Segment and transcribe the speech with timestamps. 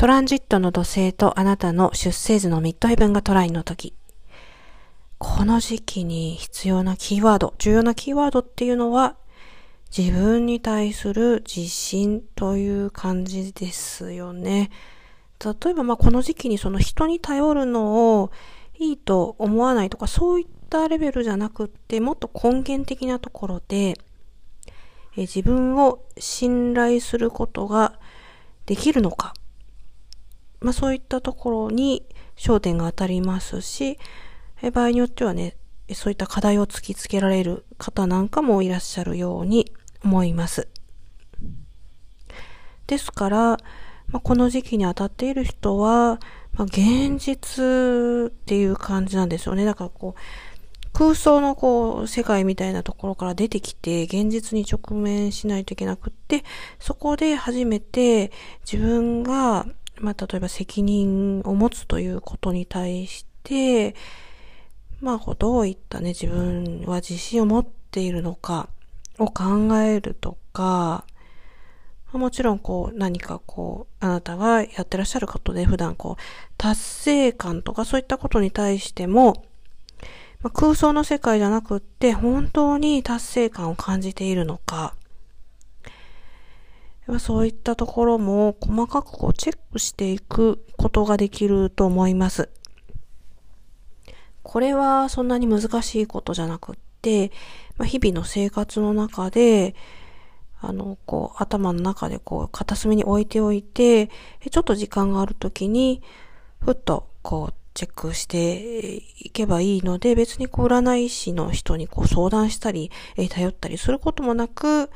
[0.00, 3.92] トランジットの土星とあなたの出生図のミッドヘブンがトラインの時。
[5.18, 9.16] この時期に必要なキーワード、重要なキーワードっていうのは、
[9.94, 14.70] 自分に対する自信という感じですよね。
[15.38, 18.30] 例えば、ま、この時期にその人に頼るのを
[18.78, 23.98] いいと思わないとか、そういったレベルじゃなくって、もっと根源的なところで、
[25.14, 28.00] え自分を信頼することが
[28.64, 29.34] できるのか。
[30.60, 33.98] まあ、そういったところに焦点が当たりますし、
[34.62, 35.56] え場合によってはね、
[35.94, 39.72] そういった課題を突きつけられる方なんかもいらっしゃるように
[40.04, 40.68] 思います。
[42.86, 43.38] ですから、
[44.08, 46.18] まあ、この時期に当たっている人は、
[46.52, 49.64] まあ、現実っていう感じなんですよね。
[49.64, 50.20] だからこう、
[50.92, 56.44] 空想のこう、世界みたいなところから出てきて、現実に直面しないといけなくって、
[56.80, 58.32] そこで初めて
[58.70, 59.66] 自分が、
[60.00, 63.94] まあ、例えば責任を持つということに対して、
[65.00, 68.68] まあ、どういったね、自分は自信を持っているのか
[69.18, 71.04] を考えるとか、
[72.12, 76.22] もちろんこう何かこうあなたがやってらっしゃることで普段こう
[76.58, 79.44] 達成感とかそういったことに対しても、
[80.42, 84.94] まあ、空想の世界じゃなくって本当に達成感を感じているのか、
[87.18, 92.50] そういったところも細かくこうチェックしていくことができると思います。
[94.42, 97.30] これはそんなに難しいことじゃなくって、
[97.76, 99.74] まあ、日々の生活の中で、
[100.60, 104.08] あの、こう、頭の中でこう、片隅に置いておいて、
[104.50, 106.02] ちょっと時間があるときに、
[106.60, 114.90] ふっと、こう、チェックしていけばいいので、別にこう、占い師の人にこう、相談したり、え頼ったりすることもなく、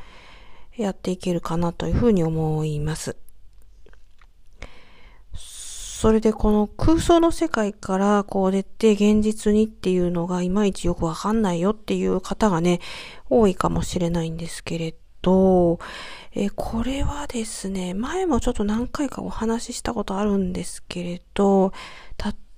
[0.76, 3.16] やっていけるかなというふうに思います。
[6.04, 12.80] それでこの空想の世界からこう出て現実にっていうのがいまいちよくわかんないよっていう方がね、
[13.30, 15.78] 多いかもしれないんですけれど、
[16.34, 21.72] えこれはですね、前もちょっと何回かお話ししたことあるんですけれど、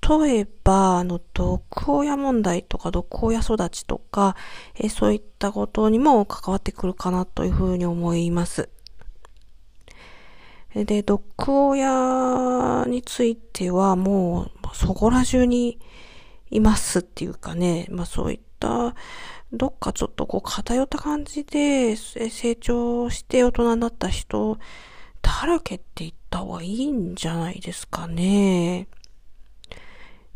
[0.08, 4.36] 例えば、あの、毒親問題とか毒親育ちとか、
[4.76, 8.68] えそういったことにも関わってくるかなというふうに思います。
[10.74, 15.78] で、毒親についてはもうそこら中に
[16.50, 18.94] いますっていうかね、まあそういった
[19.52, 24.58] どっかちょっとこう偏った感じで成長して大人になった人
[25.22, 28.88] だらけって言った方がいいんじゃないですかね。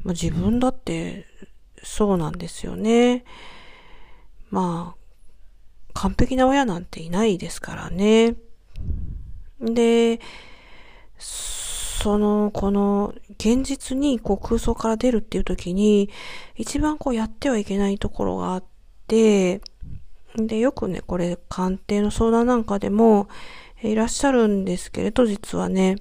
[0.03, 1.27] まあ、自分だって
[1.83, 3.25] そうなんですよね。
[4.50, 5.00] まあ、
[5.94, 8.34] 完璧な親なんていないですからね。
[9.61, 10.21] で、
[11.19, 16.11] その、この、現実にこう空想から出るっていう時に、
[16.56, 18.65] 一番こうやってはいけないところがあっ
[19.06, 19.61] て、
[20.37, 23.28] で、よくね、これ、鑑定の相談なんかでも、
[23.82, 25.97] いらっしゃるんですけれど、実はね、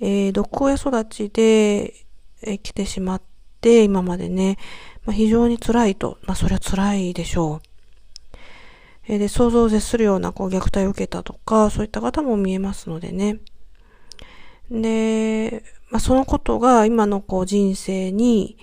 [0.00, 2.05] えー、毒親育ちで、
[2.42, 3.22] え、来てしまっ
[3.60, 4.58] て、今までね、
[5.04, 6.18] まあ、非常に辛いと。
[6.22, 7.66] まあ、それは辛いでしょう。
[9.08, 13.38] えで、想像を絶するようなこう虐待を受けたとか、そういった方も見えますのでね。
[14.70, 18.58] で、まあ、そのことが今のこう人生に、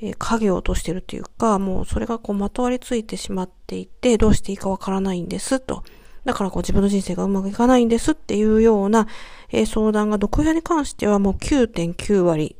[0.00, 5.82] え影を落としてるっていうか、もうそれがこうまとわりついてしまっていて、どうしていいかわからないんですと。
[6.24, 9.06] だからこう自分の人生がうまくいかないんですっていうような、
[9.50, 12.56] えー、相談が毒親に関してはもう9.9割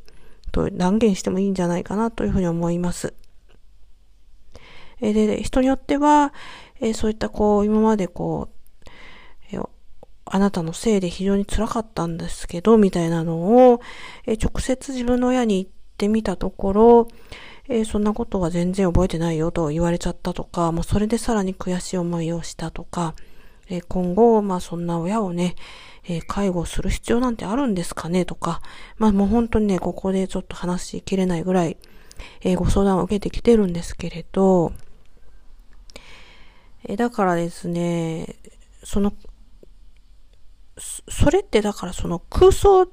[0.56, 3.12] と断言してもいいんじゃないかなというふうに思います。
[5.02, 6.32] え、で、人によっては、
[6.80, 8.86] え、そういったこう、今までこう、
[9.52, 9.58] え、
[10.24, 13.80] あなたのせいで非常に辛かったんですけど、みたいなのを、
[14.26, 17.08] え、直接自分の親に言ってみたところ、
[17.68, 23.14] えそんなことは全然覚えてないよと言われちゃったとか、もうそれでさらに悔しい思いをしたとか、
[23.68, 25.56] え今後、まあそんな親をね、
[26.08, 28.24] え介護する必要なんてあるんですかね？
[28.24, 28.62] とか、
[28.96, 31.76] まあもう本当にね、ここでちょっと話しきれないぐらい、
[32.42, 34.72] えご相談を受けてきてるんですけれど、
[36.84, 38.36] えだからですね、
[38.84, 39.12] その、
[40.78, 42.86] それってだからその空想、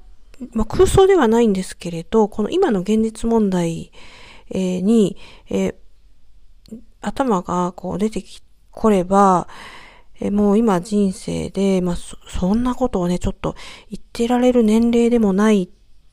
[0.52, 3.92] まあ、空想ではないんですけれど、この今の現実問題、
[4.50, 5.16] えー、に、
[5.48, 5.74] えー、
[7.00, 8.42] 頭がこう出てき、
[8.72, 9.46] これば、
[10.20, 13.54] え、もう今人生で、まあそ、そんなことをね、ちょっと
[13.90, 15.68] 言ってられる年齢でもない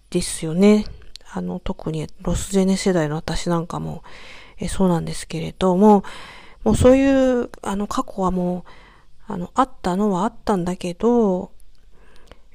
[0.09, 0.85] ですよね。
[1.33, 4.03] あの、特にロスジェネ世代の私なんかも、
[4.57, 6.03] えそうなんですけれども、
[6.63, 8.65] もうそういう、あの、過去はも
[9.29, 11.51] う、あの、あったのはあったんだけど、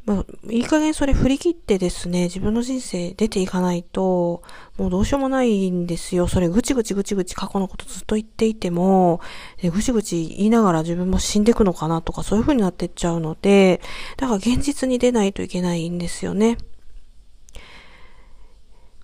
[0.06, 4.40] まあ、いい加減それ振り切ってですね、自分の人生出ていかないと、
[4.78, 6.28] もうどうしようもないんですよ。
[6.28, 9.20] それぐちぐちぐちぐち過去のことずっと言っていても、
[9.64, 13.80] ぐちぐち言いながら自分も死んでいくのかなとかそういう風になってっちゃうので、
[14.16, 16.56] だから現実に出ないといけないんですよね。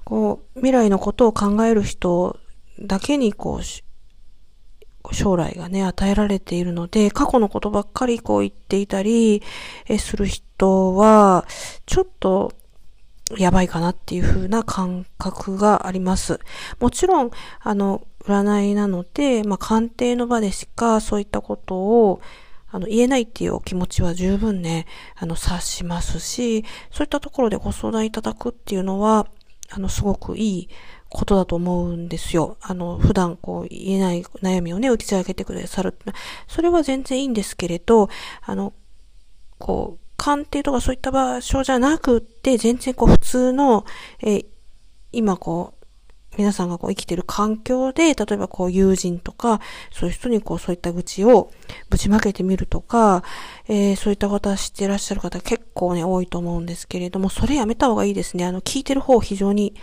[0.05, 2.39] こう、未来のことを考える人
[2.81, 3.92] だけにこう、
[5.13, 9.43] 将来がね、与えられているので、過去のことばっかりこう言っていたり、
[9.87, 11.47] えする人は、
[11.87, 12.53] ちょっと、
[13.39, 16.41] やばいかなっていう風な感覚があります。
[16.81, 17.31] もちろん、
[17.61, 22.21] あの、占いなので、まあ、鑑定の場でしかそういったことを、
[22.71, 24.87] あの、言えないっていうお気持ちは十分ね、
[25.17, 29.27] あの、察しますし、そういったところでご相談いただくっていうのは、
[29.71, 30.69] あの、すごくいい
[31.13, 32.57] ことだと思うんですよ。
[32.61, 35.95] あの、普段こう言えない悩みをね、打ち上げてくださる。
[36.49, 38.09] それは全然いいんですけれど、
[38.41, 38.73] あの、
[39.59, 43.85] こう、鑑定とかそういった場所じゃなくって、全然こう普通の、
[44.23, 44.45] え
[45.13, 45.82] 今こう、
[46.37, 49.61] 皆さんがこう生きてる環境で、例えばこう友人とか、
[49.93, 51.51] そういう人にこうそういった愚痴を
[51.91, 53.23] ぶちまけてみるとか、
[53.69, 58.45] えー、そういったことは知っていらっしゃる方結構ね、多いと思うんですけれども、それやめた方がいいですね。
[58.47, 59.75] あの、聞いてる方非常に、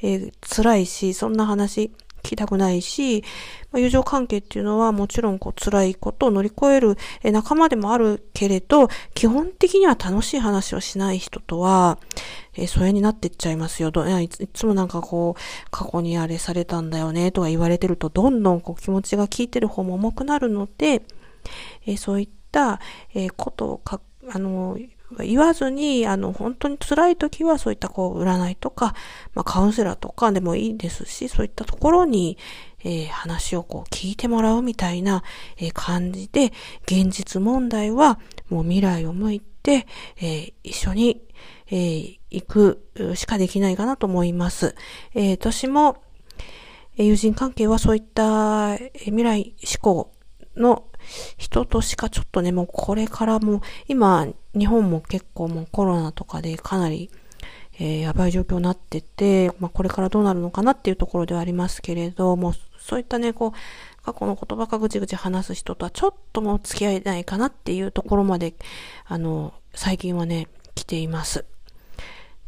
[0.00, 1.90] えー、辛いし、そんな話、
[2.26, 3.22] 聞きたくないし、
[3.70, 11.98] まあ、友情関係っていうのはもちろんこう辛いことを乗り越えるえ仲間でもあるけれど、基本的には楽しい話をしない人とは、
[12.54, 13.92] えー、疎遠になってっちゃいますよ。
[13.92, 21.02] どいいつもなんかこう、過去にあれされたんだよねとか言われてると、どんどんこう気持ちが聞いてる方も重くなるので、
[21.86, 22.80] えー、そういった、
[23.14, 24.00] えー、ことをか、
[24.32, 24.76] あの、
[25.20, 28.94] 言わずに、あの、本当に辛い時はそういったこう、占いとか、
[29.34, 32.38] まあ、カウンセラーとかでもいいですし、そういったところに、
[32.84, 35.22] えー、話をこう聞いてもらうみたいな、
[35.58, 36.52] えー、感じで、
[36.84, 38.18] 現実問題は
[38.48, 39.86] もう未来を向いて、
[40.18, 41.22] えー、一緒に、
[41.68, 44.74] え、行くしかできないかなと思います。
[45.14, 46.02] え、私も、
[46.96, 50.12] 友人関係はそういった未来志向
[50.56, 50.84] の
[51.36, 57.10] 人としかちょっとね、もうこれからも、今、日本も結構もうコロナとかでかなり、
[57.78, 68.54] えー、やばい状況になってて、まあこれからどうなるのかなっていうところではありますけれども、そういったね、こう、過去の言葉かぐちぐち話す人とはちょっともう付き合えないかなっていうところまで、
[69.04, 71.44] あの、最近はね、来ています。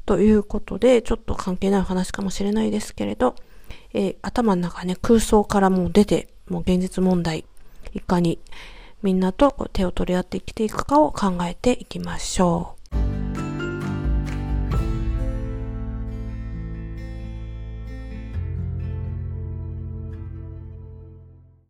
[0.06, 3.34] ということで、ちょっと関係ない話かもしれないですけれど、
[3.92, 7.44] えー、頭の中ね、空想からもう出て、もう現実問題、
[7.92, 8.38] いかに
[9.02, 12.77] みんなと手を取り合って生きていくかを考えていきましょう。